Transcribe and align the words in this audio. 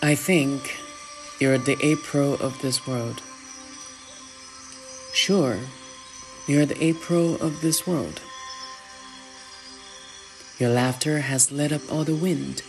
I 0.00 0.14
think 0.14 0.78
you're 1.40 1.58
the 1.58 1.76
April 1.84 2.34
of 2.34 2.62
this 2.62 2.86
world. 2.86 3.20
Sure, 5.12 5.58
you're 6.46 6.66
the 6.66 6.82
April 6.82 7.34
of 7.42 7.60
this 7.62 7.84
world. 7.84 8.20
Your 10.60 10.70
laughter 10.70 11.18
has 11.18 11.50
lit 11.50 11.72
up 11.72 11.82
all 11.90 12.04
the 12.04 12.14
wind, 12.14 12.62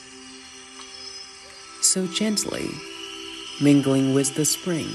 so 1.81 2.07
gently, 2.07 2.71
mingling 3.61 4.15
with 4.15 4.33
the 4.33 4.45
spring. 4.45 4.89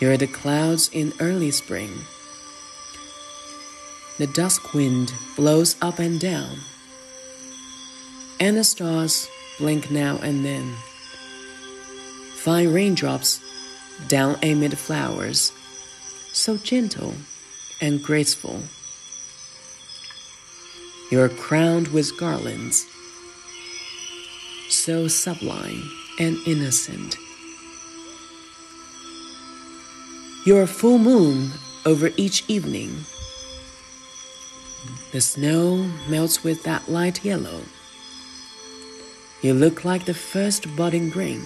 You're 0.00 0.16
the 0.16 0.26
clouds 0.26 0.90
in 0.92 1.12
early 1.20 1.52
spring. 1.52 1.92
The 4.18 4.26
dusk 4.26 4.74
wind 4.74 5.14
blows 5.36 5.76
up 5.80 6.00
and 6.00 6.18
down, 6.18 6.58
and 8.40 8.56
the 8.56 8.64
stars 8.64 9.28
blink 9.58 9.90
now 9.90 10.18
and 10.22 10.44
then. 10.44 10.74
Fine 12.34 12.72
raindrops 12.72 13.40
down 14.08 14.36
amid 14.42 14.76
flowers, 14.78 15.52
so 16.32 16.56
gentle 16.56 17.14
and 17.80 18.02
graceful. 18.02 18.60
You're 21.10 21.28
crowned 21.28 21.88
with 21.88 22.18
garlands, 22.18 22.86
so 24.68 25.08
sublime 25.08 25.82
and 26.18 26.36
innocent. 26.46 27.16
You're 30.44 30.62
a 30.62 30.66
full 30.66 30.98
moon 30.98 31.52
over 31.86 32.10
each 32.16 32.44
evening. 32.48 33.04
The 35.12 35.20
snow 35.20 35.88
melts 36.08 36.44
with 36.44 36.64
that 36.64 36.88
light 36.88 37.24
yellow. 37.24 37.62
You 39.44 39.52
look 39.52 39.84
like 39.84 40.06
the 40.06 40.14
first 40.14 40.74
budding 40.74 41.10
grain. 41.10 41.44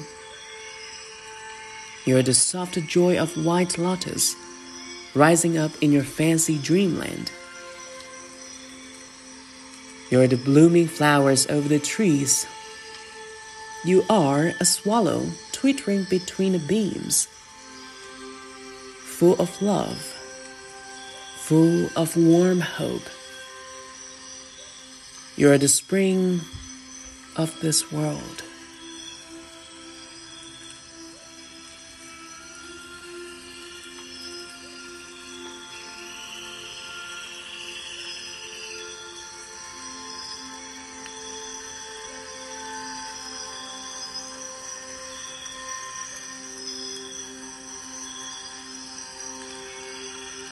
You're 2.04 2.22
the 2.22 2.32
soft 2.32 2.78
joy 2.86 3.18
of 3.18 3.44
white 3.44 3.76
lotus 3.76 4.36
rising 5.16 5.58
up 5.58 5.72
in 5.80 5.90
your 5.90 6.04
fancy 6.04 6.58
dreamland. 6.58 7.32
You're 10.10 10.28
the 10.28 10.36
blooming 10.36 10.86
flowers 10.86 11.48
over 11.48 11.68
the 11.68 11.80
trees. 11.80 12.46
You 13.84 14.04
are 14.08 14.52
a 14.60 14.64
swallow 14.64 15.26
twittering 15.50 16.06
between 16.08 16.52
the 16.52 16.60
beams, 16.60 17.26
full 19.02 19.34
of 19.40 19.60
love, 19.60 19.98
full 21.34 21.88
of 21.96 22.16
warm 22.16 22.60
hope. 22.60 23.10
You're 25.34 25.58
the 25.58 25.66
spring 25.66 26.42
of 27.38 27.58
this 27.60 27.92
world. 27.92 28.47